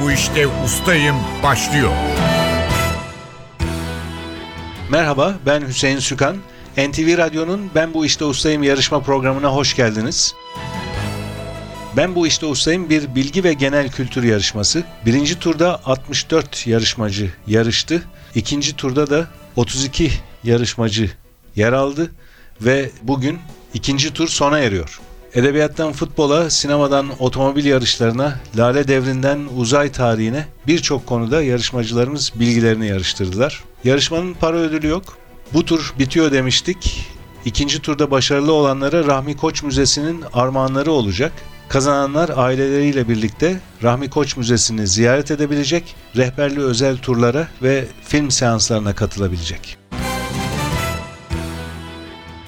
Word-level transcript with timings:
bu 0.00 0.12
işte 0.12 0.46
ustayım 0.64 1.16
başlıyor. 1.42 1.90
Merhaba, 4.90 5.34
ben 5.46 5.68
Hüseyin 5.68 5.98
Sükan. 5.98 6.36
NTV 6.76 7.18
Radyo'nun 7.18 7.70
Ben 7.74 7.94
Bu 7.94 8.06
İşte 8.06 8.24
Ustayım 8.24 8.62
yarışma 8.62 9.00
programına 9.00 9.48
hoş 9.48 9.76
geldiniz. 9.76 10.34
Ben 11.96 12.14
Bu 12.14 12.26
İşte 12.26 12.46
Ustayım 12.46 12.90
bir 12.90 13.14
bilgi 13.14 13.44
ve 13.44 13.52
genel 13.52 13.90
kültür 13.90 14.22
yarışması. 14.22 14.84
Birinci 15.06 15.38
turda 15.38 15.80
64 15.84 16.66
yarışmacı 16.66 17.32
yarıştı. 17.46 18.02
İkinci 18.34 18.76
turda 18.76 19.10
da 19.10 19.28
32 19.56 20.12
yarışmacı 20.44 21.10
yer 21.56 21.72
aldı 21.72 22.10
ve 22.60 22.90
bugün 23.02 23.38
ikinci 23.74 24.12
tur 24.12 24.28
sona 24.28 24.58
eriyor. 24.58 25.00
Edebiyattan 25.34 25.92
futbola, 25.92 26.50
sinemadan 26.50 27.06
otomobil 27.18 27.64
yarışlarına, 27.64 28.40
lale 28.56 28.88
devrinden 28.88 29.40
uzay 29.56 29.92
tarihine 29.92 30.46
birçok 30.66 31.06
konuda 31.06 31.42
yarışmacılarımız 31.42 32.32
bilgilerini 32.34 32.86
yarıştırdılar. 32.86 33.64
Yarışmanın 33.84 34.34
para 34.34 34.56
ödülü 34.56 34.86
yok. 34.86 35.18
Bu 35.54 35.64
tur 35.64 35.94
bitiyor 35.98 36.32
demiştik. 36.32 37.06
İkinci 37.44 37.82
turda 37.82 38.10
başarılı 38.10 38.52
olanlara 38.52 39.06
Rahmi 39.06 39.36
Koç 39.36 39.62
Müzesi'nin 39.62 40.24
armağanları 40.32 40.92
olacak. 40.92 41.32
Kazananlar 41.68 42.30
aileleriyle 42.36 43.08
birlikte 43.08 43.60
Rahmi 43.82 44.10
Koç 44.10 44.36
Müzesi'ni 44.36 44.86
ziyaret 44.86 45.30
edebilecek, 45.30 45.96
rehberli 46.16 46.60
özel 46.60 46.96
turlara 46.96 47.48
ve 47.62 47.84
film 48.04 48.30
seanslarına 48.30 48.94
katılabilecek. 48.94 49.76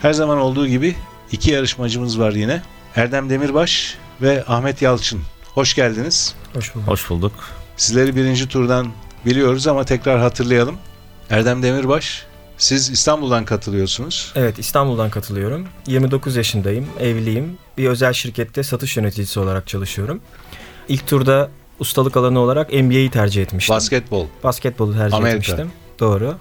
Her 0.02 0.12
zaman 0.12 0.38
olduğu 0.38 0.66
gibi 0.66 0.96
iki 1.32 1.50
yarışmacımız 1.50 2.18
var 2.20 2.32
yine. 2.32 2.62
Erdem 2.96 3.30
Demirbaş 3.30 3.98
ve 4.22 4.44
Ahmet 4.48 4.82
Yalçın. 4.82 5.20
Hoş 5.54 5.74
geldiniz. 5.74 6.34
Hoş 6.54 6.74
bulduk. 6.74 6.88
Hoş 6.88 7.10
bulduk. 7.10 7.32
Sizleri 7.76 8.16
birinci 8.16 8.48
turdan 8.48 8.88
biliyoruz 9.26 9.66
ama 9.66 9.84
tekrar 9.84 10.20
hatırlayalım. 10.20 10.76
Erdem 11.30 11.62
Demirbaş, 11.62 12.26
siz 12.58 12.90
İstanbul'dan 12.90 13.44
katılıyorsunuz. 13.44 14.32
Evet 14.36 14.58
İstanbul'dan 14.58 15.10
katılıyorum. 15.10 15.68
29 15.86 16.36
yaşındayım, 16.36 16.86
evliyim. 17.00 17.58
Bir 17.78 17.88
özel 17.88 18.12
şirkette 18.12 18.62
satış 18.62 18.96
yöneticisi 18.96 19.40
olarak 19.40 19.66
çalışıyorum. 19.66 20.20
İlk 20.88 21.06
turda 21.06 21.50
ustalık 21.78 22.16
alanı 22.16 22.38
olarak 22.38 22.72
NBA'yi 22.72 23.10
tercih 23.10 23.42
etmiştim. 23.42 23.74
Basketbol. 23.76 24.26
Basketbolu 24.44 24.92
tercih 24.92 25.16
Amerika. 25.16 25.36
etmiştim. 25.38 25.72
Doğru. 26.00 26.36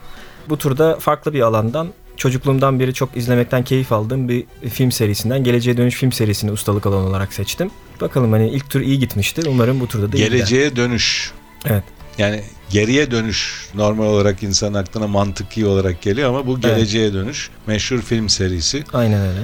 Bu 0.49 0.57
turda 0.57 0.99
farklı 0.99 1.33
bir 1.33 1.41
alandan 1.41 1.93
çocukluğumdan 2.17 2.79
beri 2.79 2.93
çok 2.93 3.17
izlemekten 3.17 3.63
keyif 3.63 3.91
aldığım 3.91 4.29
bir 4.29 4.45
film 4.69 4.91
serisinden 4.91 5.43
Geleceğe 5.43 5.77
Dönüş 5.77 5.95
film 5.95 6.11
serisini 6.11 6.51
ustalık 6.51 6.85
alanı 6.85 7.07
olarak 7.07 7.33
seçtim. 7.33 7.71
Bakalım 8.01 8.31
hani 8.31 8.49
ilk 8.49 8.69
tur 8.69 8.81
iyi 8.81 8.99
gitmiştir. 8.99 9.45
Umarım 9.45 9.79
bu 9.79 9.87
turda 9.87 10.11
da 10.11 10.17
iyi 10.17 10.25
gider. 10.25 10.31
Geleceğe 10.31 10.75
dönüş. 10.75 11.31
Evet. 11.65 11.83
Yani 12.17 12.41
geriye 12.69 13.11
dönüş 13.11 13.67
normal 13.75 14.05
olarak 14.05 14.43
insan 14.43 14.73
aklına 14.73 15.07
mantıki 15.07 15.65
olarak 15.65 16.01
geliyor 16.01 16.29
ama 16.29 16.47
bu 16.47 16.61
geleceğe 16.61 17.13
dönüş. 17.13 17.49
Meşhur 17.67 18.01
film 18.01 18.29
serisi. 18.29 18.83
Aynen 18.93 19.21
öyle. 19.21 19.39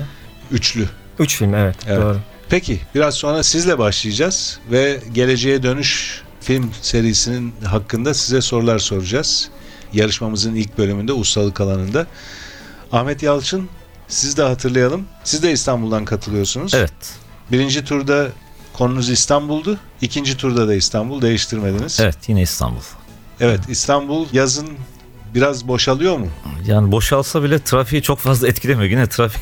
Üçlü. 0.51 0.85
Üç 1.19 1.37
film 1.37 1.53
evet, 1.55 1.75
Evet. 1.87 2.01
doğru. 2.01 2.17
Peki 2.49 2.79
biraz 2.95 3.15
sonra 3.15 3.43
sizle 3.43 3.77
başlayacağız 3.77 4.59
ve 4.71 4.99
geleceğe 5.13 5.63
dönüş 5.63 6.21
film 6.41 6.71
serisinin 6.81 7.53
hakkında 7.65 8.13
size 8.13 8.41
sorular 8.41 8.79
soracağız. 8.79 9.49
Yarışmamızın 9.93 10.55
ilk 10.55 10.77
bölümünde 10.77 11.13
ustalık 11.13 11.61
alanında. 11.61 12.07
Ahmet 12.91 13.23
Yalçın 13.23 13.69
siz 14.07 14.37
de 14.37 14.43
hatırlayalım. 14.43 15.05
Siz 15.23 15.43
de 15.43 15.51
İstanbul'dan 15.51 16.05
katılıyorsunuz. 16.05 16.73
Evet. 16.73 16.91
Birinci 17.51 17.85
turda 17.85 18.27
konunuz 18.73 19.09
İstanbul'du. 19.09 19.77
İkinci 20.01 20.37
turda 20.37 20.67
da 20.67 20.73
İstanbul 20.75 21.21
değiştirmediniz. 21.21 21.99
Evet 21.99 22.17
yine 22.27 22.41
İstanbul. 22.41 22.81
Evet 23.39 23.59
İstanbul 23.69 24.25
yazın 24.33 24.69
biraz 25.33 25.67
boşalıyor 25.67 26.17
mu? 26.17 26.27
Yani 26.65 26.91
boşalsa 26.91 27.43
bile 27.43 27.59
trafiği 27.59 28.01
çok 28.01 28.19
fazla 28.19 28.47
etkilemiyor. 28.47 28.89
Yine 28.89 29.07
trafik 29.09 29.41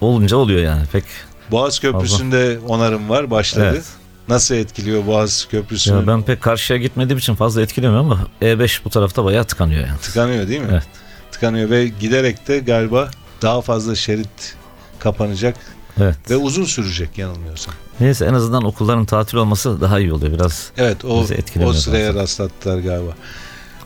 olunca 0.00 0.36
oluyor 0.36 0.60
yani. 0.60 0.86
Pek 0.92 1.04
Boğaz 1.50 1.80
Köprüsü'nde 1.80 2.58
onarım 2.68 3.08
var 3.08 3.30
başladı. 3.30 3.70
Evet. 3.72 3.84
Nasıl 4.28 4.54
etkiliyor 4.54 5.06
Boğaz 5.06 5.46
Köprüsü'nü? 5.50 5.96
ya 5.96 6.06
ben 6.06 6.22
pek 6.22 6.40
karşıya 6.42 6.78
gitmediğim 6.78 7.18
için 7.18 7.34
fazla 7.34 7.62
etkilemiyor 7.62 8.00
ama 8.00 8.26
E5 8.42 8.84
bu 8.84 8.90
tarafta 8.90 9.24
bayağı 9.24 9.44
tıkanıyor 9.44 9.86
yani. 9.86 9.98
Tıkanıyor 9.98 10.48
değil 10.48 10.60
mi? 10.60 10.68
Evet. 10.70 10.86
Tıkanıyor 11.36 11.70
ve 11.70 11.88
giderek 11.88 12.48
de 12.48 12.58
galiba 12.58 13.10
daha 13.42 13.60
fazla 13.60 13.94
şerit 13.94 14.56
kapanacak 14.98 15.56
Evet. 16.00 16.16
ve 16.30 16.36
uzun 16.36 16.64
sürecek 16.64 17.18
yanılmıyorsam. 17.18 17.74
Neyse 18.00 18.24
en 18.24 18.34
azından 18.34 18.64
okulların 18.64 19.04
tatil 19.04 19.36
olması 19.36 19.80
daha 19.80 20.00
iyi 20.00 20.12
oluyor 20.12 20.32
biraz. 20.32 20.70
Evet 20.76 21.04
o, 21.04 21.08
o 21.08 21.24
sıraya 21.72 22.06
fazla. 22.06 22.22
rastlattılar 22.22 22.78
galiba. 22.78 23.14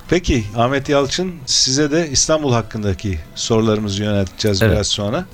Peki 0.08 0.44
Ahmet 0.56 0.88
Yalçın 0.88 1.34
size 1.46 1.90
de 1.90 2.08
İstanbul 2.10 2.52
hakkındaki 2.52 3.18
sorularımızı 3.34 4.02
yönelteceğiz 4.02 4.62
Evet. 4.62 4.72
biraz 4.74 4.86
sonra. 4.86 5.24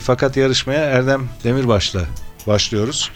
Fakat 0.00 0.36
yarışmaya 0.36 0.80
Erdem 0.80 1.28
Demirbaş'la 1.44 2.00
başlıyoruz. 2.46 3.10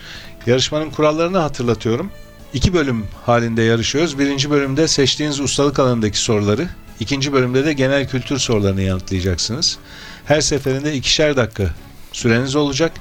Yarışmanın 0.46 0.90
kurallarını 0.90 1.38
hatırlatıyorum. 1.38 2.10
İki 2.54 2.74
bölüm 2.74 3.06
halinde 3.26 3.62
yarışıyoruz. 3.62 4.18
Birinci 4.18 4.50
bölümde 4.50 4.88
seçtiğiniz 4.88 5.40
ustalık 5.40 5.78
alanındaki 5.78 6.18
soruları, 6.18 6.68
ikinci 7.00 7.32
bölümde 7.32 7.64
de 7.64 7.72
genel 7.72 8.08
kültür 8.08 8.38
sorularını 8.38 8.82
yanıtlayacaksınız. 8.82 9.78
Her 10.24 10.40
seferinde 10.40 10.94
ikişer 10.94 11.36
dakika 11.36 11.64
süreniz 12.12 12.56
olacak. 12.56 12.92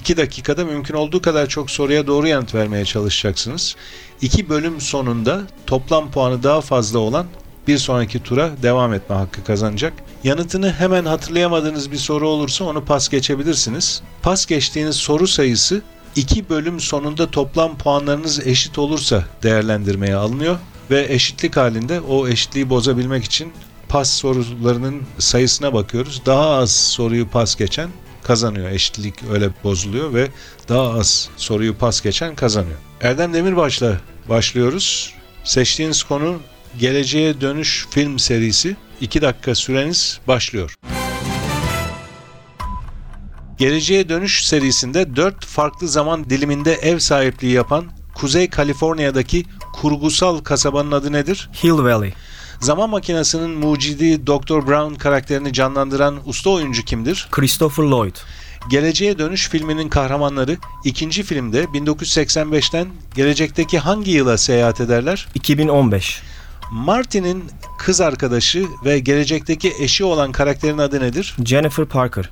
İki 0.00 0.16
dakikada 0.16 0.64
mümkün 0.64 0.94
olduğu 0.94 1.22
kadar 1.22 1.46
çok 1.46 1.70
soruya 1.70 2.06
doğru 2.06 2.28
yanıt 2.28 2.54
vermeye 2.54 2.84
çalışacaksınız. 2.84 3.76
İki 4.20 4.48
bölüm 4.48 4.80
sonunda 4.80 5.42
toplam 5.66 6.10
puanı 6.10 6.42
daha 6.42 6.60
fazla 6.60 6.98
olan 6.98 7.26
bir 7.68 7.78
sonraki 7.78 8.22
tura 8.22 8.50
devam 8.62 8.94
etme 8.94 9.16
hakkı 9.16 9.44
kazanacak. 9.44 9.92
Yanıtını 10.24 10.72
hemen 10.72 11.04
hatırlayamadığınız 11.04 11.92
bir 11.92 11.96
soru 11.96 12.28
olursa 12.28 12.64
onu 12.64 12.84
pas 12.84 13.08
geçebilirsiniz. 13.08 14.02
Pas 14.22 14.46
geçtiğiniz 14.46 14.96
soru 14.96 15.26
sayısı 15.26 15.82
iki 16.16 16.48
bölüm 16.48 16.80
sonunda 16.80 17.30
toplam 17.30 17.78
puanlarınız 17.78 18.46
eşit 18.46 18.78
olursa 18.78 19.24
değerlendirmeye 19.42 20.16
alınıyor 20.16 20.58
ve 20.92 21.06
eşitlik 21.08 21.56
halinde 21.56 22.00
o 22.00 22.28
eşitliği 22.28 22.70
bozabilmek 22.70 23.24
için 23.24 23.52
pas 23.88 24.10
sorularının 24.10 25.02
sayısına 25.18 25.74
bakıyoruz. 25.74 26.22
Daha 26.26 26.50
az 26.50 26.70
soruyu 26.70 27.28
pas 27.28 27.56
geçen 27.56 27.90
kazanıyor. 28.22 28.70
Eşitlik 28.70 29.14
öyle 29.32 29.50
bozuluyor 29.64 30.14
ve 30.14 30.28
daha 30.68 30.98
az 30.98 31.28
soruyu 31.36 31.76
pas 31.76 32.00
geçen 32.00 32.34
kazanıyor. 32.34 32.76
Erdem 33.00 33.34
Demirbaş'la 33.34 34.00
başlıyoruz. 34.28 35.14
Seçtiğiniz 35.44 36.02
konu 36.02 36.40
Geleceğe 36.78 37.40
Dönüş 37.40 37.86
film 37.90 38.18
serisi. 38.18 38.76
2 39.00 39.22
dakika 39.22 39.54
süreniz 39.54 40.20
başlıyor. 40.28 40.74
Geleceğe 43.58 44.08
Dönüş 44.08 44.46
serisinde 44.46 45.16
4 45.16 45.46
farklı 45.46 45.88
zaman 45.88 46.30
diliminde 46.30 46.74
ev 46.74 46.98
sahipliği 46.98 47.52
yapan 47.52 47.86
Kuzey 48.14 48.50
Kaliforniya'daki 48.50 49.44
kurgusal 49.72 50.38
kasabanın 50.38 50.92
adı 50.92 51.12
nedir? 51.12 51.50
Hill 51.64 51.78
Valley. 51.78 52.14
Zaman 52.60 52.90
makinesinin 52.90 53.50
mucidi 53.50 54.26
Dr. 54.26 54.66
Brown 54.66 54.94
karakterini 54.94 55.52
canlandıran 55.52 56.18
usta 56.24 56.50
oyuncu 56.50 56.84
kimdir? 56.84 57.28
Christopher 57.30 57.84
Lloyd. 57.84 58.16
Geleceğe 58.70 59.18
Dönüş 59.18 59.48
filminin 59.48 59.88
kahramanları 59.88 60.56
ikinci 60.84 61.22
filmde 61.22 61.64
1985'ten 61.64 62.88
gelecekteki 63.14 63.78
hangi 63.78 64.10
yıla 64.10 64.38
seyahat 64.38 64.80
ederler? 64.80 65.28
2015. 65.34 66.22
Martin'in 66.72 67.44
kız 67.78 68.00
arkadaşı 68.00 68.66
ve 68.84 68.98
gelecekteki 68.98 69.72
eşi 69.80 70.04
olan 70.04 70.32
karakterin 70.32 70.78
adı 70.78 71.00
nedir? 71.00 71.36
Jennifer 71.44 71.84
Parker. 71.84 72.30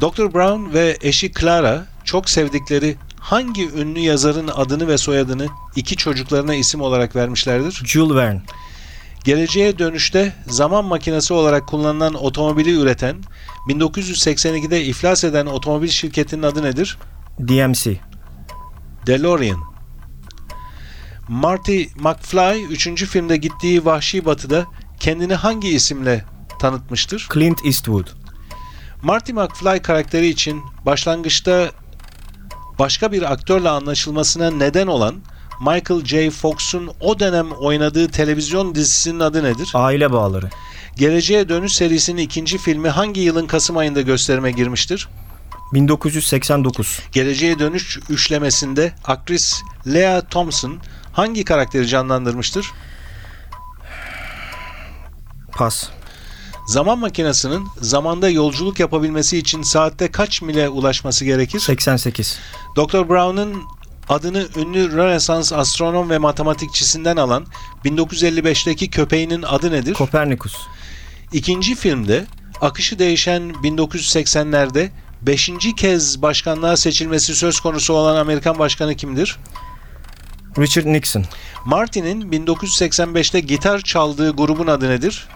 Dr. 0.00 0.34
Brown 0.34 0.74
ve 0.74 0.96
eşi 1.00 1.32
Clara 1.32 1.86
çok 2.04 2.30
sevdikleri 2.30 2.96
hangi 3.26 3.70
ünlü 3.70 3.98
yazarın 3.98 4.48
adını 4.48 4.88
ve 4.88 4.98
soyadını 4.98 5.46
iki 5.76 5.96
çocuklarına 5.96 6.54
isim 6.54 6.80
olarak 6.80 7.16
vermişlerdir? 7.16 7.82
Jules 7.84 8.16
Verne. 8.16 8.42
Geleceğe 9.24 9.78
dönüşte 9.78 10.32
zaman 10.46 10.84
makinesi 10.84 11.34
olarak 11.34 11.66
kullanılan 11.66 12.14
otomobili 12.14 12.80
üreten 12.80 13.16
1982'de 13.68 14.84
iflas 14.84 15.24
eden 15.24 15.46
otomobil 15.46 15.88
şirketinin 15.88 16.42
adı 16.42 16.62
nedir? 16.62 16.98
DMC. 17.40 18.00
DeLorean. 19.06 19.60
Marty 21.28 21.82
McFly 21.96 22.64
3. 22.64 23.04
filmde 23.04 23.36
gittiği 23.36 23.84
Vahşi 23.84 24.24
Batı'da 24.24 24.66
kendini 25.00 25.34
hangi 25.34 25.68
isimle 25.68 26.24
tanıtmıştır? 26.60 27.28
Clint 27.34 27.64
Eastwood. 27.64 28.06
Marty 29.02 29.32
McFly 29.32 29.82
karakteri 29.82 30.26
için 30.28 30.62
başlangıçta 30.84 31.70
başka 32.78 33.12
bir 33.12 33.32
aktörle 33.32 33.68
anlaşılmasına 33.68 34.50
neden 34.50 34.86
olan 34.86 35.14
Michael 35.60 36.04
J. 36.04 36.30
Fox'un 36.30 36.90
o 37.00 37.18
dönem 37.18 37.52
oynadığı 37.52 38.08
televizyon 38.08 38.74
dizisinin 38.74 39.20
adı 39.20 39.44
nedir? 39.44 39.70
Aile 39.74 40.12
bağları. 40.12 40.50
Geleceğe 40.96 41.48
Dönüş 41.48 41.72
serisinin 41.72 42.22
ikinci 42.22 42.58
filmi 42.58 42.88
hangi 42.88 43.20
yılın 43.20 43.46
Kasım 43.46 43.76
ayında 43.76 44.00
gösterime 44.00 44.50
girmiştir? 44.50 45.08
1989. 45.72 47.00
Geleceğe 47.12 47.58
Dönüş 47.58 47.98
üçlemesinde 48.08 48.94
aktris 49.04 49.62
Lea 49.86 50.20
Thompson 50.20 50.78
hangi 51.12 51.44
karakteri 51.44 51.88
canlandırmıştır? 51.88 52.72
Pas. 55.52 55.88
Zaman 56.66 56.98
makinesinin 56.98 57.68
zamanda 57.80 58.30
yolculuk 58.30 58.80
yapabilmesi 58.80 59.38
için 59.38 59.62
saatte 59.62 60.10
kaç 60.10 60.42
mile 60.42 60.68
ulaşması 60.68 61.24
gerekir? 61.24 61.60
88. 61.60 62.38
Dr. 62.76 63.08
Brown'un 63.08 63.62
adını 64.08 64.46
ünlü 64.56 64.92
Rönesans 64.92 65.52
astronom 65.52 66.10
ve 66.10 66.18
matematikçisinden 66.18 67.16
alan 67.16 67.46
1955'teki 67.84 68.90
köpeğinin 68.90 69.42
adı 69.42 69.72
nedir? 69.72 69.94
Kopernikus. 69.94 70.54
İkinci 71.32 71.74
filmde 71.74 72.24
akışı 72.60 72.98
değişen 72.98 73.42
1980'lerde 73.42 74.88
5. 75.22 75.50
kez 75.76 76.22
başkanlığa 76.22 76.76
seçilmesi 76.76 77.34
söz 77.34 77.60
konusu 77.60 77.94
olan 77.94 78.16
Amerikan 78.16 78.58
başkanı 78.58 78.94
kimdir? 78.94 79.38
Richard 80.58 80.86
Nixon. 80.86 81.24
Martin'in 81.64 82.32
1985'te 82.32 83.40
gitar 83.40 83.80
çaldığı 83.80 84.30
grubun 84.30 84.66
adı 84.66 84.90
nedir? 84.90 85.28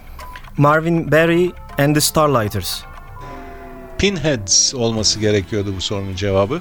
Marvin 0.56 1.12
Berry 1.12 1.52
and 1.78 1.94
the 1.94 2.00
Starlighters. 2.00 2.82
Pinheads 3.98 4.74
olması 4.74 5.20
gerekiyordu 5.20 5.74
bu 5.76 5.80
sorunun 5.80 6.16
cevabı. 6.16 6.60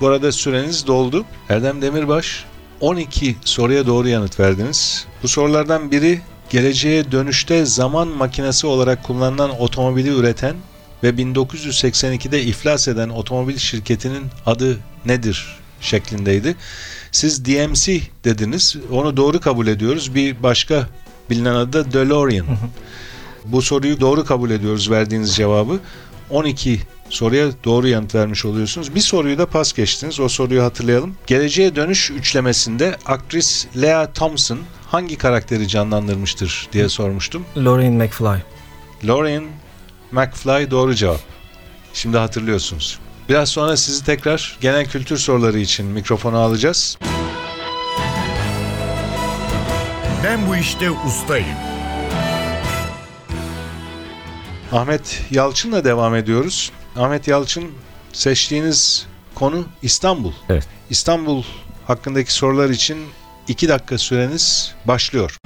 Bu 0.00 0.08
arada 0.08 0.32
süreniz 0.32 0.86
doldu. 0.86 1.24
Erdem 1.48 1.82
Demirbaş 1.82 2.44
12 2.80 3.36
soruya 3.44 3.86
doğru 3.86 4.08
yanıt 4.08 4.40
verdiniz. 4.40 5.06
Bu 5.22 5.28
sorulardan 5.28 5.90
biri 5.90 6.20
geleceğe 6.50 7.12
dönüşte 7.12 7.66
zaman 7.66 8.08
makinesi 8.08 8.66
olarak 8.66 9.04
kullanılan 9.04 9.60
otomobili 9.60 10.08
üreten 10.08 10.56
ve 11.02 11.10
1982'de 11.10 12.42
iflas 12.42 12.88
eden 12.88 13.08
otomobil 13.08 13.56
şirketinin 13.56 14.24
adı 14.46 14.78
nedir 15.06 15.56
şeklindeydi. 15.80 16.56
Siz 17.12 17.44
DMC 17.44 18.00
dediniz. 18.24 18.76
Onu 18.92 19.16
doğru 19.16 19.40
kabul 19.40 19.66
ediyoruz. 19.66 20.14
Bir 20.14 20.42
başka 20.42 20.88
bilinen 21.30 21.54
adı 21.54 21.72
da 21.72 21.92
DeLorean. 21.92 22.46
Bu 23.44 23.62
soruyu 23.62 24.00
doğru 24.00 24.24
kabul 24.24 24.50
ediyoruz 24.50 24.90
verdiğiniz 24.90 25.36
cevabı. 25.36 25.80
12 26.30 26.80
soruya 27.10 27.48
doğru 27.64 27.88
yanıt 27.88 28.14
vermiş 28.14 28.44
oluyorsunuz. 28.44 28.94
Bir 28.94 29.00
soruyu 29.00 29.38
da 29.38 29.46
pas 29.46 29.72
geçtiniz. 29.72 30.20
O 30.20 30.28
soruyu 30.28 30.62
hatırlayalım. 30.62 31.16
Geleceğe 31.26 31.76
dönüş 31.76 32.10
üçlemesinde 32.10 32.96
aktris 33.06 33.66
Lea 33.82 34.12
Thompson 34.12 34.58
hangi 34.90 35.16
karakteri 35.16 35.68
canlandırmıştır 35.68 36.68
diye 36.72 36.88
sormuştum. 36.88 37.44
Lorraine 37.56 38.04
McFly. 38.04 38.42
Lorraine 39.08 39.46
McFly 40.12 40.70
doğru 40.70 40.94
cevap. 40.94 41.20
Şimdi 41.94 42.16
hatırlıyorsunuz. 42.18 42.98
Biraz 43.28 43.48
sonra 43.48 43.76
sizi 43.76 44.04
tekrar 44.04 44.58
genel 44.60 44.86
kültür 44.86 45.18
soruları 45.18 45.58
için 45.58 45.86
mikrofona 45.86 46.38
alacağız. 46.38 46.98
Ben 50.24 50.48
bu 50.48 50.56
işte 50.56 50.90
ustayım. 50.90 51.71
Ahmet 54.72 55.22
Yalçın'la 55.30 55.84
devam 55.84 56.14
ediyoruz. 56.14 56.72
Ahmet 56.96 57.28
Yalçın 57.28 57.64
seçtiğiniz 58.12 59.06
konu 59.34 59.64
İstanbul. 59.82 60.32
Evet. 60.48 60.68
İstanbul 60.90 61.42
hakkındaki 61.86 62.32
sorular 62.32 62.70
için 62.70 62.98
2 63.48 63.68
dakika 63.68 63.98
süreniz 63.98 64.74
başlıyor. 64.84 65.36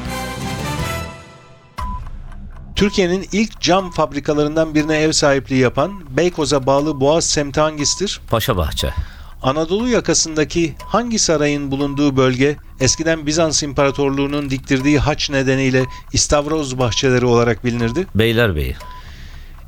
Türkiye'nin 2.76 3.28
ilk 3.32 3.60
cam 3.60 3.90
fabrikalarından 3.90 4.74
birine 4.74 4.96
ev 4.98 5.12
sahipliği 5.12 5.60
yapan 5.60 6.16
Beykoz'a 6.16 6.66
bağlı 6.66 7.00
Boğaz 7.00 7.24
semti 7.24 7.60
hangisidir? 7.60 8.20
Paşa 8.30 8.56
Bahçe. 8.56 8.94
Anadolu 9.42 9.88
yakasındaki 9.88 10.74
hangi 10.84 11.18
sarayın 11.18 11.70
bulunduğu 11.70 12.16
bölge 12.16 12.56
eskiden 12.80 13.26
Bizans 13.26 13.62
İmparatorluğu'nun 13.62 14.50
diktirdiği 14.50 14.98
haç 14.98 15.30
nedeniyle 15.30 15.84
İstavroz 16.12 16.78
bahçeleri 16.78 17.26
olarak 17.26 17.64
bilinirdi? 17.64 18.06
Beylerbeyi. 18.14 18.76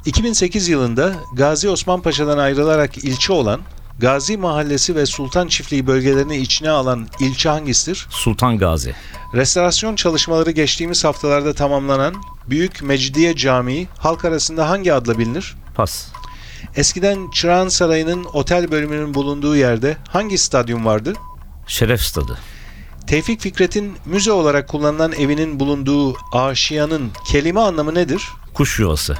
2008 0.06 0.68
yılında 0.68 1.14
Gazi 1.34 1.68
Osman 1.68 2.02
Paşa'dan 2.02 2.38
ayrılarak 2.38 2.98
ilçe 2.98 3.32
olan 3.32 3.60
Gazi 3.98 4.36
Mahallesi 4.36 4.96
ve 4.96 5.06
Sultan 5.06 5.48
Çiftliği 5.48 5.86
bölgelerini 5.86 6.36
içine 6.36 6.70
alan 6.70 7.08
ilçe 7.20 7.48
hangisidir? 7.48 8.06
Sultan 8.10 8.58
Gazi. 8.58 8.94
Restorasyon 9.34 9.96
çalışmaları 9.96 10.50
geçtiğimiz 10.50 11.04
haftalarda 11.04 11.54
tamamlanan 11.54 12.14
Büyük 12.50 12.82
Mecidiye 12.82 13.36
Camii 13.36 13.88
halk 13.98 14.24
arasında 14.24 14.70
hangi 14.70 14.92
adla 14.92 15.18
bilinir? 15.18 15.56
Pas. 15.74 16.06
Eskiden 16.76 17.30
Çırağan 17.30 17.68
Sarayı'nın 17.68 18.24
otel 18.24 18.70
bölümünün 18.70 19.14
bulunduğu 19.14 19.56
yerde 19.56 19.96
hangi 20.08 20.38
stadyum 20.38 20.84
vardı? 20.84 21.12
Şeref 21.66 22.00
Stadı. 22.00 22.38
Tevfik 23.06 23.40
Fikret'in 23.40 23.96
müze 24.04 24.32
olarak 24.32 24.68
kullanılan 24.68 25.12
evinin 25.12 25.60
bulunduğu 25.60 26.16
Aşiyan'ın 26.32 27.10
kelime 27.26 27.60
anlamı 27.60 27.94
nedir? 27.94 28.22
Kuş 28.54 28.78
yuvası. 28.78 29.16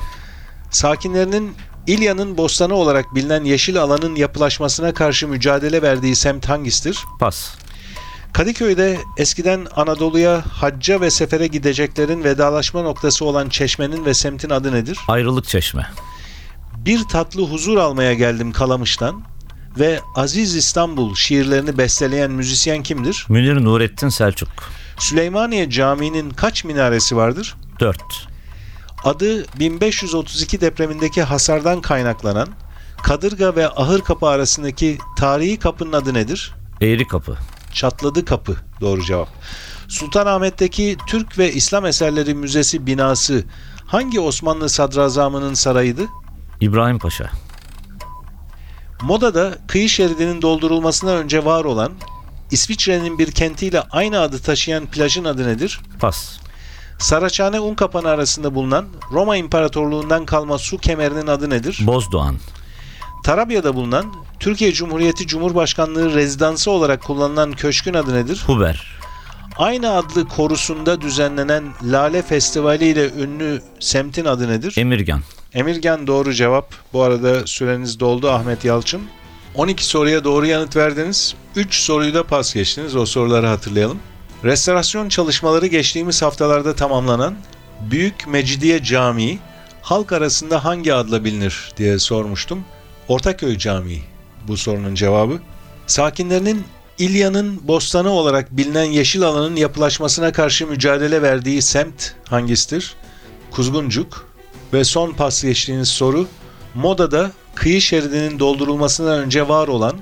Sakinlerinin 0.71 1.55
İlya'nın 1.87 2.39
bostanı 2.39 2.75
olarak 2.75 3.15
bilinen 3.15 3.45
yeşil 3.45 3.83
alanın 3.83 4.17
yapılaşmasına 4.17 4.95
karşı 4.95 5.29
mücadele 5.29 5.83
verdiği 5.83 6.17
semt 6.17 6.49
hangisidir? 6.49 6.99
Pas. 7.21 7.55
Kadıköy'de 8.33 8.99
eskiden 9.17 9.67
Anadolu'ya 9.77 10.43
hacca 10.53 11.01
ve 11.01 11.11
sefere 11.11 11.47
gideceklerin 11.47 12.25
vedalaşma 12.25 12.83
noktası 12.83 13.25
olan 13.25 13.49
çeşmenin 13.49 14.05
ve 14.05 14.15
semtin 14.15 14.51
adı 14.51 14.73
nedir? 14.73 14.99
Ayrılık 15.09 15.49
Çeşme. 15.49 15.87
Bir 16.77 17.05
tatlı 17.05 17.43
huzur 17.43 17.77
almaya 17.77 18.15
geldim 18.15 18.53
Kalamış'tan 18.53 19.23
ve 19.79 20.01
Aziz 20.15 20.55
İstanbul 20.55 21.15
şiirlerini 21.15 21.79
besteleyen 21.79 22.31
müzisyen 22.31 22.83
kimdir? 22.83 23.27
Münir 23.29 23.65
Nurettin 23.65 24.09
Selçuk. 24.09 24.49
Süleymaniye 24.99 25.71
Camii'nin 25.71 26.31
kaç 26.31 26.65
minaresi 26.65 27.17
vardır? 27.17 27.57
4. 27.81 27.99
Adı 29.05 29.45
1532 29.59 30.61
depremindeki 30.61 31.23
hasardan 31.23 31.81
kaynaklanan 31.81 32.49
Kadırga 33.03 33.57
ve 33.57 33.69
Ahır 33.69 34.01
Kapı 34.01 34.27
arasındaki 34.27 34.99
tarihi 35.17 35.59
kapının 35.59 35.93
adı 35.93 36.15
nedir? 36.15 36.55
Eğri 36.81 37.07
Kapı. 37.07 37.37
Çatladı 37.75 38.25
Kapı 38.25 38.57
doğru 38.81 39.05
cevap. 39.05 39.29
Sultanahmet'teki 39.89 40.97
Türk 41.07 41.39
ve 41.39 41.53
İslam 41.53 41.87
Eserleri 41.87 42.35
Müzesi 42.35 42.87
binası 42.87 43.45
hangi 43.87 44.21
Osmanlı 44.21 44.69
sadrazamının 44.69 45.55
sarayıydı? 45.55 46.03
İbrahim 46.61 46.99
Paşa. 46.99 47.31
Moda'da 49.03 49.59
kıyı 49.69 49.89
şeridinin 49.89 50.43
doldurulmasına 50.43 51.11
önce 51.11 51.45
var 51.45 51.65
olan 51.65 51.93
İsviçre'nin 52.51 53.19
bir 53.19 53.33
kentiyle 53.33 53.81
aynı 53.81 54.21
adı 54.21 54.39
taşıyan 54.39 54.87
plajın 54.87 55.25
adı 55.25 55.49
nedir? 55.49 55.81
Pas. 56.01 56.39
Saraçhane 56.99 57.61
Unkapanı 57.61 58.09
arasında 58.09 58.55
bulunan 58.55 58.87
Roma 59.13 59.37
İmparatorluğundan 59.37 60.27
kalma 60.27 60.59
su 60.59 60.79
kemerinin 60.79 61.27
adı 61.27 61.51
nedir? 61.51 61.79
Bozdoğan. 61.87 62.37
Tarabya'da 63.25 63.75
bulunan 63.75 64.07
Türkiye 64.41 64.73
Cumhuriyeti 64.73 65.27
Cumhurbaşkanlığı 65.27 66.15
rezidansı 66.15 66.71
olarak 66.71 67.03
kullanılan 67.03 67.53
köşkün 67.53 67.95
adı 67.95 68.15
nedir? 68.15 68.43
Huber. 68.47 68.99
Aynı 69.59 69.93
adlı 69.93 70.29
korusunda 70.29 71.01
düzenlenen 71.01 71.65
Lale 71.83 72.23
Festivali 72.23 72.85
ile 72.85 73.11
ünlü 73.11 73.63
semtin 73.81 74.25
adı 74.25 74.49
nedir? 74.49 74.75
Emirgan. 74.77 75.21
Emirgan 75.55 76.07
doğru 76.07 76.35
cevap. 76.35 76.75
Bu 76.93 77.03
arada 77.03 77.47
süreniz 77.47 78.01
doldu 78.01 78.31
Ahmet 78.31 78.65
Yalçın. 78.65 79.03
12 79.55 79.85
soruya 79.87 80.25
doğru 80.25 80.47
yanıt 80.47 80.77
verdiniz. 80.77 81.35
3 81.57 81.75
soruyu 81.75 82.15
da 82.15 82.23
pas 82.23 82.55
geçtiniz. 82.55 82.97
O 82.97 83.07
soruları 83.07 83.47
hatırlayalım. 83.47 83.99
Restorasyon 84.45 85.09
çalışmaları 85.09 85.67
geçtiğimiz 85.67 86.23
haftalarda 86.23 86.75
tamamlanan 86.75 87.35
Büyük 87.91 88.27
Mecidiye 88.27 88.83
Camii 88.83 89.39
halk 89.83 90.13
arasında 90.13 90.65
hangi 90.65 90.95
adla 90.95 91.25
bilinir 91.25 91.73
diye 91.77 91.99
sormuştum. 91.99 92.65
Ortaköy 93.09 93.59
Camii 93.59 94.03
bu 94.49 94.57
sorunun 94.57 94.95
cevabı. 94.95 95.39
Sakinlerinin 95.87 96.65
İlya'nın 96.99 97.69
bostanı 97.69 98.11
olarak 98.11 98.57
bilinen 98.57 98.85
yeşil 98.85 99.23
alanın 99.23 99.57
yapılaşmasına 99.57 100.33
karşı 100.33 100.67
mücadele 100.67 101.23
verdiği 101.23 101.63
semt 101.63 102.13
hangisidir? 102.29 102.95
Kuzguncuk. 103.51 104.29
Ve 104.73 104.85
son 104.85 105.13
pas 105.13 105.43
geçtiğiniz 105.43 105.89
soru, 105.89 106.27
Moda'da 106.75 107.31
kıyı 107.55 107.81
şeridinin 107.81 108.39
doldurulmasından 108.39 109.19
önce 109.19 109.49
var 109.49 109.69
olan 109.69 109.95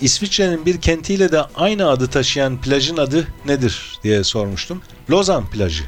İsviçre'nin 0.00 0.66
bir 0.66 0.80
kentiyle 0.80 1.32
de 1.32 1.40
aynı 1.54 1.88
adı 1.88 2.06
taşıyan 2.06 2.60
plajın 2.60 2.96
adı 2.96 3.26
nedir 3.46 3.98
diye 4.04 4.24
sormuştum. 4.24 4.82
Lozan 5.10 5.50
plajı 5.50 5.84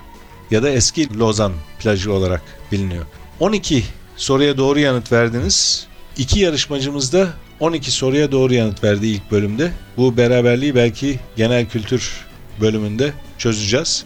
ya 0.51 0.63
da 0.63 0.71
eski 0.71 1.19
Lozan 1.19 1.53
plajı 1.79 2.13
olarak 2.13 2.43
biliniyor. 2.73 3.07
12 3.41 3.85
soruya 4.17 4.57
doğru 4.57 4.79
yanıt 4.79 5.13
verdiniz. 5.13 5.87
İki 6.17 6.41
yarışmacımız 6.41 7.13
da 7.13 7.29
12 7.61 7.91
soruya 7.91 8.33
doğru 8.33 8.55
yanıt 8.55 8.85
verdi 8.85 9.07
ilk 9.07 9.31
bölümde. 9.31 9.73
Bu 9.97 10.17
beraberliği 10.17 10.75
belki 10.75 11.21
genel 11.37 11.69
kültür 11.69 12.27
bölümünde 12.61 13.13
çözeceğiz. 13.39 14.05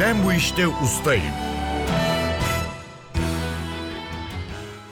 Ben 0.00 0.24
bu 0.24 0.32
işte 0.32 0.68
ustayım. 0.68 1.32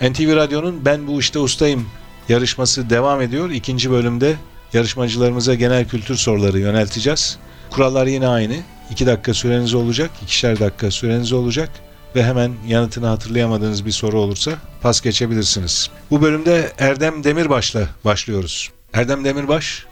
NTV 0.01 0.37
Radyo'nun 0.37 0.85
Ben 0.85 1.07
Bu 1.07 1.21
İşte 1.21 1.39
Ustayım 1.39 1.87
yarışması 2.29 2.91
devam 2.91 3.21
ediyor. 3.21 3.51
İkinci 3.51 3.91
bölümde 3.91 4.37
yarışmacılarımıza 4.73 5.55
genel 5.55 5.89
kültür 5.89 6.17
soruları 6.17 6.59
yönelteceğiz. 6.59 7.39
Kurallar 7.71 8.07
yine 8.07 8.29
aynı. 8.29 8.55
2 8.91 9.07
dakika 9.07 9.35
süreniz 9.35 9.75
olacak, 9.75 10.11
ikişer 10.23 10.61
dakika 10.61 10.91
süreniz 10.91 11.33
olacak 11.33 11.71
ve 12.17 12.25
hemen 12.25 12.53
yanıtını 12.67 13.07
hatırlayamadığınız 13.07 13.87
bir 13.87 13.93
soru 13.93 14.21
olursa 14.21 14.53
pas 14.83 15.01
geçebilirsiniz. 15.01 15.91
Bu 16.11 16.23
bölümde 16.23 16.73
Erdem 16.79 17.25
Demirbaş'la 17.25 17.89
başlıyoruz. 18.05 18.71
Erdem 18.93 19.25
Demirbaş, 19.25 19.87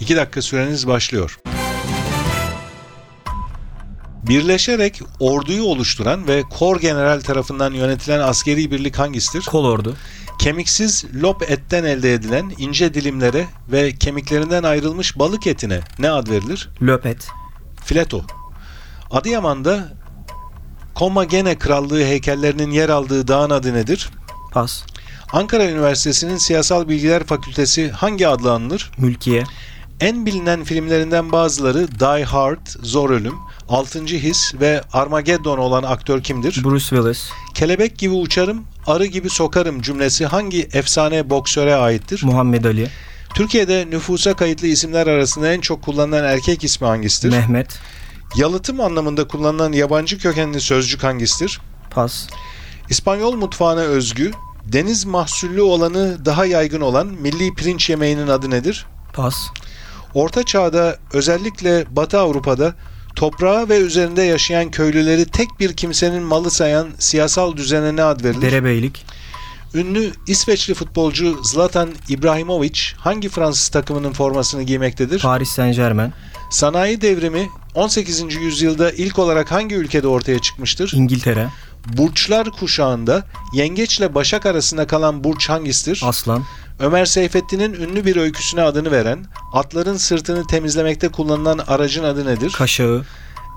2 0.00 0.16
dakika 0.16 0.42
süreniz 0.42 0.86
başlıyor. 0.86 1.38
Birleşerek 4.22 5.00
orduyu 5.20 5.64
oluşturan 5.64 6.28
ve 6.28 6.42
kor 6.42 6.80
general 6.80 7.20
tarafından 7.20 7.72
yönetilen 7.72 8.20
askeri 8.20 8.70
birlik 8.70 8.98
hangisidir? 8.98 9.44
Kol 9.44 9.64
ordu. 9.64 9.96
Kemiksiz 10.38 11.04
lop 11.22 11.50
etten 11.50 11.84
elde 11.84 12.14
edilen 12.14 12.52
ince 12.58 12.94
dilimlere 12.94 13.46
ve 13.72 13.92
kemiklerinden 13.92 14.62
ayrılmış 14.62 15.18
balık 15.18 15.46
etine 15.46 15.80
ne 15.98 16.10
ad 16.10 16.28
verilir? 16.28 16.68
Löpet. 16.82 17.28
Fileto. 17.84 18.24
Adıyaman'da 19.10 19.92
Komagene 20.94 21.58
Krallığı 21.58 22.04
heykellerinin 22.04 22.70
yer 22.70 22.88
aldığı 22.88 23.28
dağın 23.28 23.50
adı 23.50 23.74
nedir? 23.74 24.10
Pas. 24.52 24.84
Ankara 25.32 25.70
Üniversitesi'nin 25.70 26.36
Siyasal 26.36 26.88
Bilgiler 26.88 27.24
Fakültesi 27.24 27.90
hangi 27.90 28.28
adla 28.28 28.52
anılır? 28.52 28.90
Mülkiye. 28.98 29.44
En 30.00 30.26
bilinen 30.26 30.64
filmlerinden 30.64 31.32
bazıları 31.32 32.00
Die 32.00 32.24
Hard, 32.24 32.66
Zor 32.82 33.10
Ölüm, 33.10 33.34
Altıncı 33.72 34.16
His 34.16 34.54
ve 34.60 34.82
Armageddon 34.92 35.58
olan 35.58 35.82
aktör 35.82 36.22
kimdir? 36.22 36.64
Bruce 36.64 36.86
Willis. 36.86 37.30
Kelebek 37.54 37.98
gibi 37.98 38.14
uçarım, 38.14 38.64
arı 38.86 39.06
gibi 39.06 39.30
sokarım 39.30 39.82
cümlesi 39.82 40.26
hangi 40.26 40.68
efsane 40.72 41.30
boksöre 41.30 41.74
aittir? 41.74 42.22
Muhammed 42.24 42.64
Ali. 42.64 42.88
Türkiye'de 43.34 43.86
nüfusa 43.90 44.34
kayıtlı 44.34 44.66
isimler 44.66 45.06
arasında 45.06 45.52
en 45.52 45.60
çok 45.60 45.82
kullanılan 45.82 46.24
erkek 46.24 46.64
ismi 46.64 46.86
hangisidir? 46.86 47.30
Mehmet. 47.30 47.80
Yalıtım 48.36 48.80
anlamında 48.80 49.28
kullanılan 49.28 49.72
yabancı 49.72 50.18
kökenli 50.18 50.60
sözcük 50.60 51.02
hangisidir? 51.02 51.60
Pas. 51.90 52.26
İspanyol 52.90 53.34
mutfağına 53.34 53.80
özgü, 53.80 54.30
deniz 54.64 55.04
mahsullü 55.04 55.62
olanı 55.62 56.24
daha 56.24 56.46
yaygın 56.46 56.80
olan 56.80 57.06
milli 57.06 57.54
pirinç 57.54 57.90
yemeğinin 57.90 58.28
adı 58.28 58.50
nedir? 58.50 58.86
Pas. 59.12 59.36
Orta 60.14 60.42
Çağ'da 60.42 60.98
özellikle 61.12 61.96
Batı 61.96 62.18
Avrupa'da 62.18 62.74
toprağı 63.16 63.68
ve 63.68 63.78
üzerinde 63.78 64.22
yaşayan 64.22 64.70
köylüleri 64.70 65.24
tek 65.24 65.60
bir 65.60 65.72
kimsenin 65.72 66.22
malı 66.22 66.50
sayan 66.50 66.88
siyasal 66.98 67.56
düzene 67.56 67.96
ne 67.96 68.02
ad 68.02 68.24
verilir? 68.24 68.42
Derebeylik. 68.42 69.04
Ünlü 69.74 70.12
İsveçli 70.26 70.74
futbolcu 70.74 71.44
Zlatan 71.44 71.90
Ibrahimovic 72.08 72.80
hangi 72.96 73.28
Fransız 73.28 73.68
takımının 73.68 74.12
formasını 74.12 74.62
giymektedir? 74.62 75.20
Paris 75.20 75.48
Saint 75.48 75.76
Germain. 75.76 76.12
Sanayi 76.50 77.00
devrimi 77.00 77.48
18. 77.74 78.34
yüzyılda 78.34 78.90
ilk 78.90 79.18
olarak 79.18 79.52
hangi 79.52 79.74
ülkede 79.74 80.08
ortaya 80.08 80.38
çıkmıştır? 80.38 80.92
İngiltere. 80.94 81.48
Burçlar 81.86 82.50
kuşağında 82.50 83.26
yengeçle 83.54 84.14
başak 84.14 84.46
arasında 84.46 84.86
kalan 84.86 85.24
burç 85.24 85.48
hangisidir? 85.48 86.02
Aslan. 86.04 86.44
Ömer 86.82 87.04
Seyfettin'in 87.04 87.72
ünlü 87.72 88.04
bir 88.04 88.16
öyküsüne 88.16 88.62
adını 88.62 88.90
veren, 88.90 89.26
atların 89.52 89.96
sırtını 89.96 90.46
temizlemekte 90.46 91.08
kullanılan 91.08 91.58
aracın 91.58 92.04
adı 92.04 92.26
nedir? 92.26 92.52
Kaşağı. 92.58 93.04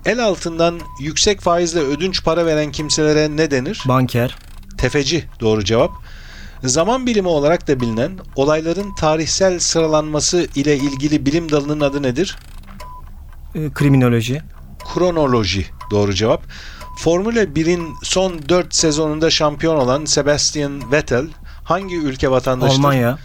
El 0.05 0.23
altından 0.23 0.79
yüksek 0.99 1.41
faizle 1.41 1.79
ödünç 1.79 2.23
para 2.23 2.45
veren 2.45 2.71
kimselere 2.71 3.37
ne 3.37 3.51
denir? 3.51 3.83
Banker. 3.87 4.37
Tefeci 4.77 5.25
doğru 5.39 5.63
cevap. 5.63 5.91
Zaman 6.63 7.05
bilimi 7.05 7.27
olarak 7.27 7.67
da 7.67 7.79
bilinen 7.79 8.11
olayların 8.35 8.95
tarihsel 8.95 9.59
sıralanması 9.59 10.47
ile 10.55 10.77
ilgili 10.77 11.25
bilim 11.25 11.51
dalının 11.51 11.79
adı 11.79 12.03
nedir? 12.03 12.37
e, 13.55 13.73
Kriminoloji. 13.73 14.41
Kronoloji 14.93 15.65
doğru 15.91 16.13
cevap. 16.13 16.43
Formula 16.97 17.43
1'in 17.43 17.93
son 18.03 18.49
4 18.49 18.75
sezonunda 18.75 19.29
şampiyon 19.29 19.75
olan 19.75 20.05
Sebastian 20.05 20.91
Vettel 20.91 21.27
hangi 21.65 21.95
ülke 21.95 22.31
vatandaşıdır? 22.31 22.79
Almanya. 22.79 23.19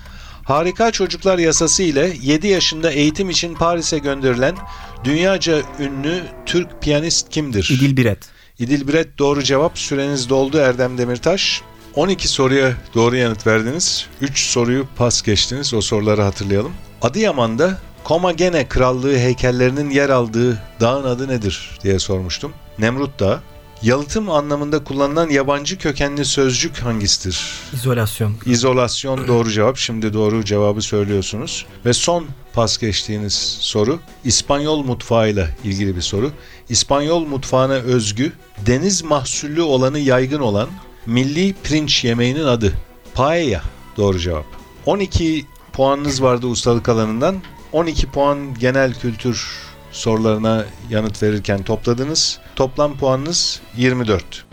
Harika 0.44 0.90
Çocuklar 0.90 1.38
Yasası 1.38 1.82
ile 1.82 2.12
7 2.22 2.48
yaşında 2.48 2.90
eğitim 2.90 3.30
için 3.30 3.54
Paris'e 3.54 3.98
gönderilen 3.98 4.56
dünyaca 5.04 5.62
ünlü 5.78 6.22
Türk 6.46 6.82
piyanist 6.82 7.30
kimdir? 7.30 7.70
İdil 7.72 7.96
Biret. 7.96 8.18
İdil 8.58 8.88
Biret 8.88 9.18
doğru 9.18 9.42
cevap. 9.42 9.78
Süreniz 9.78 10.28
doldu 10.28 10.58
Erdem 10.58 10.98
Demirtaş. 10.98 11.62
12 11.94 12.28
soruya 12.28 12.72
doğru 12.94 13.16
yanıt 13.16 13.46
verdiniz. 13.46 14.06
3 14.20 14.46
soruyu 14.46 14.86
pas 14.96 15.22
geçtiniz. 15.22 15.74
O 15.74 15.80
soruları 15.80 16.22
hatırlayalım. 16.22 16.72
Adıyaman'da 17.02 17.78
Komagene 18.04 18.68
Krallığı 18.68 19.16
heykellerinin 19.16 19.90
yer 19.90 20.08
aldığı 20.10 20.62
dağın 20.80 21.04
adı 21.04 21.28
nedir 21.28 21.78
diye 21.82 21.98
sormuştum. 21.98 22.52
Nemrut 22.78 23.20
Dağı. 23.20 23.40
Yalıtım 23.82 24.30
anlamında 24.30 24.84
kullanılan 24.84 25.30
yabancı 25.30 25.78
kökenli 25.78 26.24
sözcük 26.24 26.78
hangisidir? 26.78 27.44
İzolasyon. 27.72 28.34
İzolasyon 28.46 29.28
doğru 29.28 29.50
cevap. 29.50 29.76
Şimdi 29.76 30.12
doğru 30.12 30.44
cevabı 30.44 30.82
söylüyorsunuz. 30.82 31.66
Ve 31.84 31.92
son 31.92 32.26
pas 32.52 32.78
geçtiğiniz 32.78 33.34
soru 33.60 33.98
İspanyol 34.24 34.82
mutfağıyla 34.84 35.48
ilgili 35.64 35.96
bir 35.96 36.00
soru. 36.00 36.30
İspanyol 36.68 37.26
mutfağına 37.26 37.72
özgü 37.72 38.32
deniz 38.66 39.02
mahsullü 39.02 39.62
olanı 39.62 39.98
yaygın 39.98 40.40
olan 40.40 40.68
milli 41.06 41.54
pirinç 41.62 42.04
yemeğinin 42.04 42.44
adı. 42.44 42.72
Paella 43.14 43.62
doğru 43.96 44.18
cevap. 44.18 44.46
12 44.86 45.46
puanınız 45.72 46.22
vardı 46.22 46.46
ustalık 46.46 46.88
alanından. 46.88 47.36
12 47.72 48.06
puan 48.06 48.54
genel 48.58 48.94
kültür 48.94 49.69
sorularına 49.92 50.64
yanıt 50.90 51.22
verirken 51.22 51.62
topladınız. 51.62 52.38
Toplam 52.56 52.98
puanınız 52.98 53.60
24. 53.76 54.46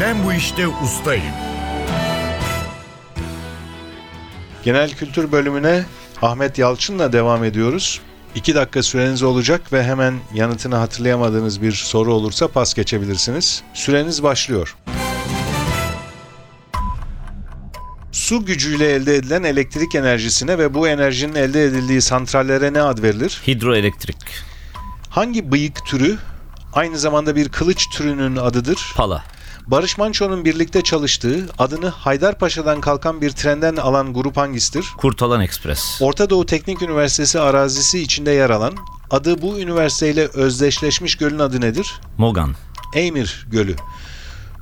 Ben 0.00 0.24
bu 0.24 0.32
işte 0.32 0.68
ustayım. 0.68 1.24
Genel 4.64 4.90
kültür 4.90 5.32
bölümüne 5.32 5.84
Ahmet 6.22 6.58
Yalçın'la 6.58 7.12
devam 7.12 7.44
ediyoruz. 7.44 8.00
2 8.34 8.54
dakika 8.54 8.82
süreniz 8.82 9.22
olacak 9.22 9.72
ve 9.72 9.82
hemen 9.82 10.14
yanıtını 10.34 10.76
hatırlayamadığınız 10.76 11.62
bir 11.62 11.72
soru 11.72 12.14
olursa 12.14 12.48
pas 12.48 12.74
geçebilirsiniz. 12.74 13.62
Süreniz 13.74 14.22
başlıyor. 14.22 14.76
Su 18.16 18.44
gücüyle 18.44 18.94
elde 18.94 19.16
edilen 19.16 19.42
elektrik 19.42 19.94
enerjisine 19.94 20.58
ve 20.58 20.74
bu 20.74 20.88
enerjinin 20.88 21.34
elde 21.34 21.64
edildiği 21.64 22.02
santrallere 22.02 22.72
ne 22.72 22.82
ad 22.82 23.02
verilir? 23.02 23.42
Hidroelektrik. 23.46 24.16
Hangi 25.10 25.52
bıyık 25.52 25.86
türü 25.86 26.18
aynı 26.72 26.98
zamanda 26.98 27.36
bir 27.36 27.48
kılıç 27.48 27.88
türünün 27.92 28.36
adıdır? 28.36 28.92
Pala. 28.96 29.24
Barış 29.66 29.98
Manço'nun 29.98 30.44
birlikte 30.44 30.82
çalıştığı, 30.82 31.46
adını 31.58 31.88
Haydarpaşa'dan 31.88 32.80
kalkan 32.80 33.20
bir 33.20 33.30
trenden 33.30 33.76
alan 33.76 34.14
grup 34.14 34.36
hangisidir? 34.36 34.86
Kurtalan 34.96 35.40
Ekspres. 35.40 35.98
Orta 36.02 36.30
Doğu 36.30 36.46
Teknik 36.46 36.82
Üniversitesi 36.82 37.40
arazisi 37.40 38.02
içinde 38.02 38.30
yer 38.30 38.50
alan, 38.50 38.74
adı 39.10 39.42
bu 39.42 39.58
üniversiteyle 39.58 40.26
özdeşleşmiş 40.26 41.16
gölün 41.16 41.38
adı 41.38 41.60
nedir? 41.60 42.00
Mogan. 42.18 42.54
Eymir 42.94 43.46
Gölü. 43.50 43.76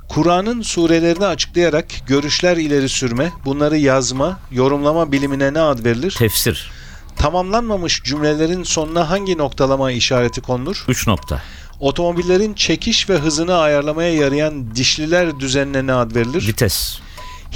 Kur'an'ın 0.09 0.61
surelerini 0.61 1.25
açıklayarak 1.25 1.85
görüşler 2.07 2.57
ileri 2.57 2.89
sürme, 2.89 3.31
bunları 3.45 3.77
yazma, 3.77 4.39
yorumlama 4.51 5.11
bilimine 5.11 5.53
ne 5.53 5.59
ad 5.59 5.85
verilir? 5.85 6.15
Tefsir. 6.17 6.71
Tamamlanmamış 7.15 8.03
cümlelerin 8.03 8.63
sonuna 8.63 9.09
hangi 9.09 9.37
noktalama 9.37 9.91
işareti 9.91 10.41
konulur? 10.41 10.85
3 10.87 11.07
nokta. 11.07 11.41
Otomobillerin 11.79 12.53
çekiş 12.53 13.09
ve 13.09 13.17
hızını 13.17 13.57
ayarlamaya 13.57 14.13
yarayan 14.13 14.75
dişliler 14.75 15.39
düzenine 15.39 15.87
ne 15.87 15.93
ad 15.93 16.15
verilir? 16.15 16.47
Vites. 16.47 16.99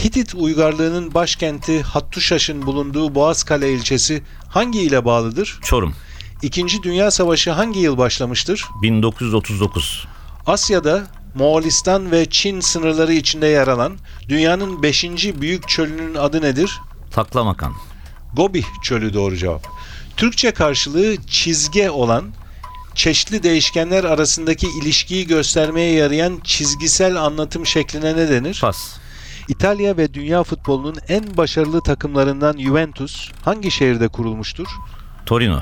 Hitit 0.04 0.36
uygarlığının 0.36 1.14
başkenti 1.14 1.82
Hattuşaş'ın 1.82 2.66
bulunduğu 2.66 3.16
Boğazkale 3.16 3.74
ilçesi 3.74 4.24
hangi 4.50 4.82
ile 4.82 5.06
bağlıdır? 5.06 5.60
Çorum. 5.64 5.94
İkinci 6.42 6.84
Dünya 6.84 7.12
Savaşı 7.12 7.52
hangi 7.52 7.80
yıl 7.80 7.98
başlamıştır? 7.98 8.66
1939. 8.82 10.08
Asya'da 10.48 11.08
Moğolistan 11.36 12.12
ve 12.12 12.26
Çin 12.30 12.60
sınırları 12.60 13.14
içinde 13.14 13.48
yer 13.48 13.68
alan 13.68 13.98
dünyanın 14.30 14.84
5. 14.84 15.04
büyük 15.42 15.68
çölünün 15.68 16.16
adı 16.16 16.42
nedir? 16.42 16.82
Taklamakan. 17.12 17.74
Gobi 18.34 18.64
çölü 18.84 19.14
doğru 19.14 19.38
cevap. 19.38 19.68
Türkçe 20.18 20.52
karşılığı 20.52 21.16
çizge 21.28 21.90
olan 21.90 22.26
çeşitli 22.96 23.44
değişkenler 23.44 24.04
arasındaki 24.04 24.68
ilişkiyi 24.82 25.28
göstermeye 25.28 25.94
yarayan 25.94 26.40
çizgisel 26.44 27.16
anlatım 27.16 27.66
şekline 27.66 28.18
ne 28.18 28.30
denir? 28.30 28.58
Pas. 28.62 28.98
İtalya 29.48 29.98
ve 29.98 30.14
dünya 30.14 30.44
futbolunun 30.44 30.96
en 31.08 31.38
başarılı 31.38 31.82
takımlarından 31.82 32.58
Juventus 32.58 33.32
hangi 33.46 33.72
şehirde 33.72 34.08
kurulmuştur? 34.08 34.68
Torino. 35.26 35.62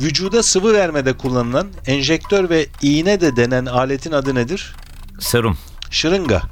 Vücuda 0.00 0.42
sıvı 0.42 0.72
vermede 0.72 1.12
kullanılan 1.12 1.68
enjektör 1.86 2.50
ve 2.50 2.66
iğne 2.82 3.20
de 3.20 3.36
denen 3.36 3.66
aletin 3.66 4.12
adı 4.12 4.34
nedir? 4.34 4.74
Serum. 5.20 5.58
Şırınga. 5.90 6.42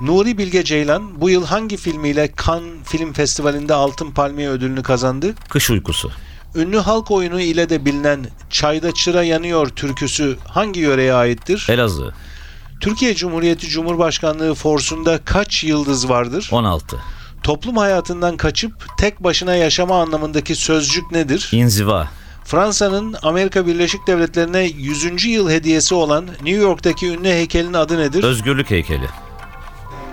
Nuri 0.00 0.38
Bilge 0.38 0.64
Ceylan 0.64 1.20
bu 1.20 1.30
yıl 1.30 1.46
hangi 1.46 1.76
filmiyle 1.76 2.32
Cannes 2.46 2.84
Film 2.84 3.12
Festivali'nde 3.12 3.74
Altın 3.74 4.10
Palmiye 4.10 4.48
ödülünü 4.48 4.82
kazandı? 4.82 5.34
Kış 5.48 5.70
uykusu. 5.70 6.10
Ünlü 6.54 6.78
halk 6.78 7.10
oyunu 7.10 7.40
ile 7.40 7.68
de 7.68 7.84
bilinen 7.84 8.26
Çayda 8.50 8.94
Çıra 8.94 9.22
Yanıyor 9.22 9.68
türküsü 9.68 10.36
hangi 10.48 10.80
yöreye 10.80 11.14
aittir? 11.14 11.66
Elazığ. 11.70 12.14
Türkiye 12.80 13.14
Cumhuriyeti 13.14 13.68
Cumhurbaşkanlığı 13.68 14.54
forsunda 14.54 15.18
kaç 15.24 15.64
yıldız 15.64 16.08
vardır? 16.08 16.48
16. 16.52 16.96
Toplum 17.42 17.76
hayatından 17.76 18.36
kaçıp 18.36 18.72
tek 18.98 19.24
başına 19.24 19.54
yaşama 19.54 20.02
anlamındaki 20.02 20.54
sözcük 20.54 21.12
nedir? 21.12 21.48
İnziva. 21.52 22.08
Fransa'nın 22.44 23.16
Amerika 23.22 23.66
Birleşik 23.66 24.06
Devletleri'ne 24.06 24.62
100. 24.62 25.24
yıl 25.24 25.50
hediyesi 25.50 25.94
olan 25.94 26.26
New 26.26 26.50
York'taki 26.50 27.06
ünlü 27.06 27.28
heykelin 27.28 27.72
adı 27.72 27.98
nedir? 27.98 28.24
Özgürlük 28.24 28.70
heykeli. 28.70 29.06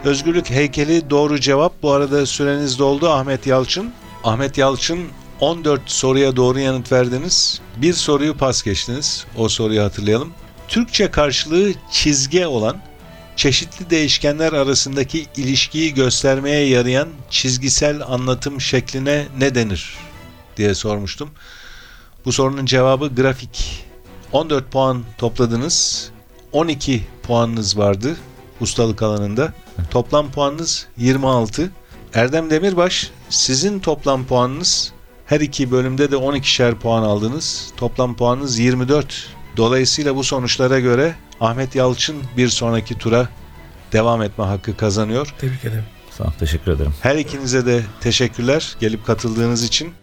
Özgürlük 0.03 0.49
heykeli 0.49 1.09
doğru 1.09 1.39
cevap. 1.39 1.83
Bu 1.83 1.91
arada 1.91 2.25
süreniz 2.25 2.79
doldu 2.79 3.09
Ahmet 3.09 3.47
Yalçın. 3.47 3.91
Ahmet 4.23 4.57
Yalçın 4.57 4.99
14 5.39 5.81
soruya 5.85 6.35
doğru 6.35 6.59
yanıt 6.59 6.91
verdiniz. 6.91 7.61
Bir 7.77 7.93
soruyu 7.93 8.37
pas 8.37 8.63
geçtiniz. 8.63 9.25
O 9.37 9.49
soruyu 9.49 9.83
hatırlayalım. 9.83 10.33
Türkçe 10.67 11.11
karşılığı 11.11 11.71
çizge 11.91 12.47
olan 12.47 12.77
çeşitli 13.35 13.89
değişkenler 13.89 14.53
arasındaki 14.53 15.25
ilişkiyi 15.37 15.93
göstermeye 15.93 16.67
yarayan 16.67 17.09
çizgisel 17.29 18.01
anlatım 18.07 18.61
şekline 18.61 19.25
ne 19.39 19.55
denir 19.55 19.97
diye 20.57 20.75
sormuştum. 20.75 21.29
Bu 22.27 22.31
sorunun 22.31 22.65
cevabı 22.65 23.15
grafik. 23.15 23.85
14 24.31 24.71
puan 24.71 25.03
topladınız. 25.17 26.09
12 26.51 27.03
puanınız 27.23 27.77
vardı 27.77 28.17
ustalık 28.61 29.01
alanında. 29.01 29.53
Toplam 29.91 30.31
puanınız 30.31 30.87
26. 30.97 31.71
Erdem 32.13 32.49
Demirbaş 32.49 33.11
sizin 33.29 33.79
toplam 33.79 34.25
puanınız 34.25 34.93
her 35.25 35.39
iki 35.39 35.71
bölümde 35.71 36.11
de 36.11 36.15
12'şer 36.15 36.75
puan 36.75 37.03
aldınız. 37.03 37.73
Toplam 37.77 38.15
puanınız 38.15 38.59
24. 38.59 39.29
Dolayısıyla 39.57 40.15
bu 40.15 40.23
sonuçlara 40.23 40.79
göre 40.79 41.15
Ahmet 41.41 41.75
Yalçın 41.75 42.17
bir 42.37 42.49
sonraki 42.49 42.97
tura 42.97 43.29
devam 43.91 44.21
etme 44.21 44.45
hakkı 44.45 44.77
kazanıyor. 44.77 45.33
Tebrik 45.37 45.65
ederim. 45.65 45.85
Sağ 46.17 46.23
ol, 46.23 46.31
teşekkür 46.39 46.71
ederim. 46.71 46.93
Her 47.01 47.15
ikinize 47.15 47.65
de 47.65 47.83
teşekkürler 48.01 48.75
gelip 48.79 49.05
katıldığınız 49.05 49.63
için. 49.63 49.93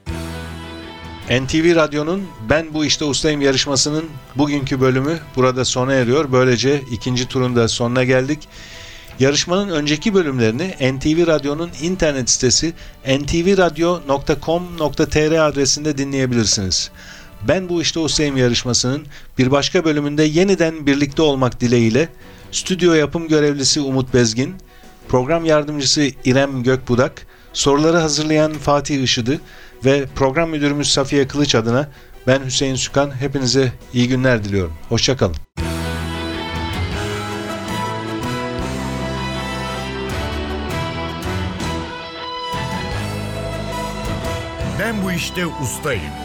NTV 1.31 1.75
Radyo'nun 1.75 2.23
Ben 2.51 2.75
Bu 2.75 2.85
İşte 2.85 3.05
Ustayım 3.05 3.41
yarışmasının 3.41 4.05
bugünkü 4.37 4.81
bölümü 4.81 5.19
burada 5.37 5.65
sona 5.65 5.93
eriyor. 5.93 6.33
Böylece 6.33 6.83
ikinci 6.93 7.29
turun 7.29 7.57
da 7.57 7.69
sonuna 7.69 8.05
geldik. 8.05 8.49
Yarışmanın 9.19 9.69
önceki 9.69 10.15
bölümlerini 10.15 10.75
NTV 10.93 11.27
Radyo'nun 11.27 11.71
internet 11.83 12.31
sitesi 12.31 12.73
ntvradio.com.tr 13.07 15.49
adresinde 15.49 15.99
dinleyebilirsiniz. 15.99 16.91
Ben 17.49 17.69
Bu 17.69 17.83
İşte 17.83 18.01
Ustayım 18.01 18.37
yarışmasının 18.37 19.07
bir 19.39 19.51
başka 19.51 19.85
bölümünde 19.85 20.23
yeniden 20.23 20.87
birlikte 20.87 21.23
olmak 21.23 21.61
dileğiyle 21.61 22.09
stüdyo 22.53 22.93
yapım 22.93 23.29
görevlisi 23.29 23.81
Umut 23.81 24.15
Bezgin, 24.15 24.55
program 25.09 25.45
yardımcısı 25.45 26.11
İrem 26.25 26.63
Gökbudak, 26.63 27.27
soruları 27.53 27.99
hazırlayan 27.99 28.53
Fatih 28.53 29.03
Işıdı 29.03 29.41
ve 29.85 30.07
program 30.15 30.51
müdürümüz 30.51 30.93
Safiye 30.93 31.29
Kılıç 31.29 31.55
adına 31.55 31.89
ben 32.27 32.45
Hüseyin 32.45 32.75
Sükan 32.75 33.21
hepinize 33.21 33.73
iyi 33.93 34.09
günler 34.09 34.45
diliyorum. 34.45 34.73
Hoşçakalın. 34.89 35.37
Ben 44.79 45.03
bu 45.05 45.13
işte 45.13 45.47
ustayım. 45.47 46.24